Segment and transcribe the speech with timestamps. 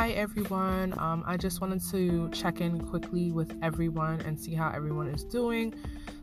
[0.00, 0.98] Hi everyone.
[0.98, 5.24] Um, I just wanted to check in quickly with everyone and see how everyone is
[5.24, 5.74] doing.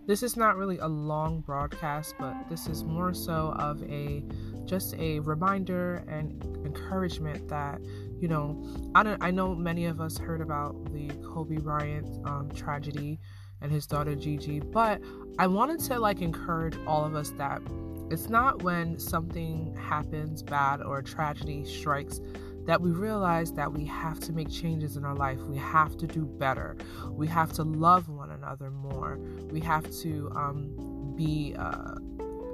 [0.07, 4.23] This is not really a long broadcast, but this is more so of a
[4.65, 7.79] just a reminder and encouragement that
[8.19, 12.49] you know I don't I know many of us heard about the Kobe Bryant um,
[12.55, 13.19] tragedy
[13.61, 15.01] and his daughter Gigi, but
[15.37, 17.61] I wanted to like encourage all of us that
[18.09, 22.21] it's not when something happens bad or a tragedy strikes
[22.67, 25.39] that we realize that we have to make changes in our life.
[25.39, 26.75] We have to do better.
[27.09, 29.19] We have to love one another more.
[29.49, 31.95] We have to um, be uh,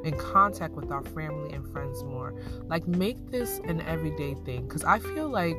[0.04, 2.36] in contact with our family and friends more.
[2.68, 4.68] Like, make this an everyday thing.
[4.68, 5.58] Because I feel like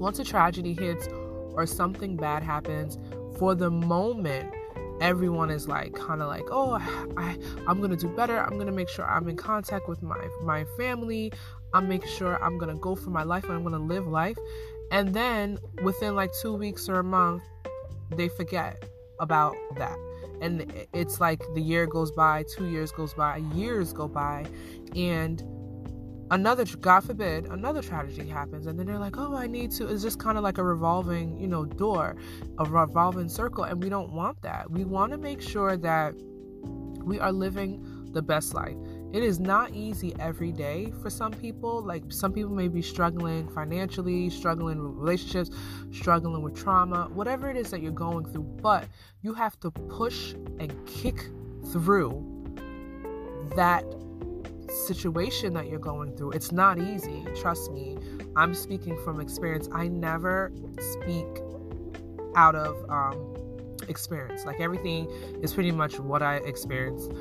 [0.00, 1.06] once a tragedy hits
[1.52, 2.98] or something bad happens,
[3.38, 4.50] for the moment,
[5.02, 6.74] everyone is like kind of like oh
[7.16, 10.64] I, i'm gonna do better i'm gonna make sure i'm in contact with my my
[10.76, 11.32] family
[11.74, 14.38] i'm making sure i'm gonna go for my life and i'm gonna live life.
[14.90, 17.42] And then within like two weeks or a month
[18.10, 18.84] they forget
[19.20, 19.96] about that.
[20.42, 24.44] And it's like the year goes by two years goes by years go by
[24.94, 25.42] and
[26.30, 28.66] another god forbid another tragedy happens.
[28.66, 31.38] And then they're like oh i need to it's just kind of like a revolving
[31.38, 32.16] you know door
[32.58, 34.70] a revolving circle and we don't want that.
[34.70, 36.14] We want to make sure that
[37.02, 38.76] we are living the best life
[39.12, 43.48] it is not easy every day for some people like some people may be struggling
[43.50, 45.50] financially struggling with relationships
[45.90, 48.86] struggling with trauma whatever it is that you're going through but
[49.22, 51.28] you have to push and kick
[51.72, 52.28] through
[53.56, 53.84] that
[54.72, 56.32] situation that you're going through.
[56.32, 57.96] It's not easy, trust me.
[58.36, 59.68] I'm speaking from experience.
[59.72, 61.26] I never speak
[62.34, 63.34] out of um,
[63.88, 64.44] experience.
[64.44, 65.10] Like everything
[65.42, 67.12] is pretty much what I experienced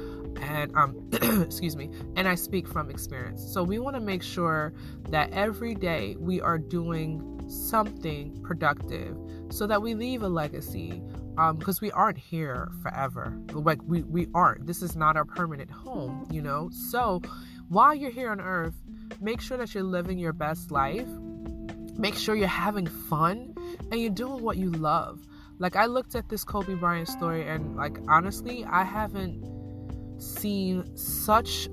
[0.42, 1.10] and um
[1.42, 3.42] excuse me and i speak from experience.
[3.54, 4.74] So we want to make sure
[5.10, 9.18] that every day we are doing something productive
[9.50, 11.02] so that we leave a legacy
[11.38, 13.38] um because we aren't here forever.
[13.54, 14.68] Like we we aren't.
[14.68, 16.70] This is not our permanent home you know?
[16.72, 17.22] So
[17.70, 18.76] while you're here on earth
[19.20, 21.08] make sure that you're living your best life.
[21.98, 23.54] Make sure you're having fun
[23.92, 25.20] and you're doing what you love.
[25.60, 29.44] Like i looked at this kobe bryant story and like honestly i haven't
[30.22, 31.70] seen such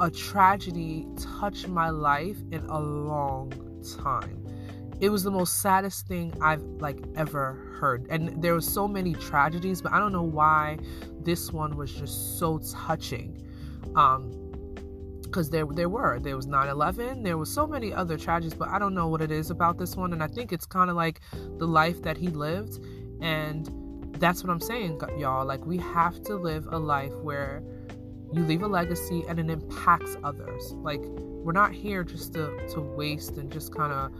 [0.00, 1.06] a tragedy
[1.40, 3.52] touch my life in a long
[4.02, 4.44] time.
[5.00, 8.06] It was the most saddest thing I've like ever heard.
[8.10, 10.78] And there were so many tragedies, but I don't know why
[11.20, 13.40] this one was just so touching.
[13.94, 14.40] Um
[15.22, 16.20] because there there were.
[16.20, 19.32] There was 9/11 there was so many other tragedies but I don't know what it
[19.32, 20.12] is about this one.
[20.12, 21.20] And I think it's kind of like
[21.58, 22.78] the life that he lived.
[23.20, 23.68] And
[24.18, 27.62] that's what I'm saying y'all like we have to live a life where
[28.32, 32.80] you leave a legacy and it impacts others like we're not here just to to
[32.80, 34.12] waste and just kind of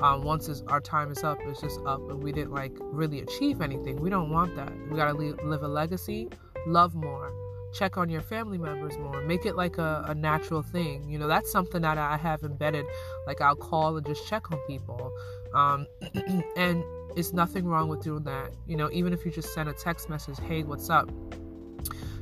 [0.00, 3.60] um, once our time is up, it's just up, and we didn't like really achieve
[3.60, 4.00] anything.
[4.00, 4.72] We don't want that.
[4.90, 6.28] We gotta live a legacy,
[6.66, 7.32] love more,
[7.74, 11.08] check on your family members more, make it like a, a natural thing.
[11.08, 12.86] You know, that's something that I have embedded.
[13.26, 15.12] Like I'll call and just check on people,
[15.54, 15.86] um,
[16.56, 16.84] and
[17.16, 18.52] it's nothing wrong with doing that.
[18.66, 21.10] You know, even if you just send a text message, "Hey, what's up?"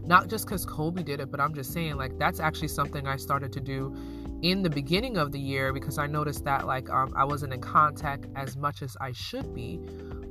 [0.04, 3.16] Not just because Kobe did it, but I'm just saying like that's actually something I
[3.16, 3.94] started to do
[4.42, 7.60] in the beginning of the year because I noticed that like um, I wasn't in
[7.60, 9.80] contact as much as I should be.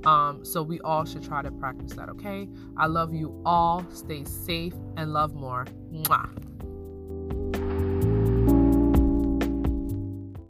[0.06, 2.48] Um, so we all should try to practice that, okay?
[2.78, 3.86] I love you all.
[3.92, 5.66] Stay safe and love more.
[5.92, 6.51] Mwah.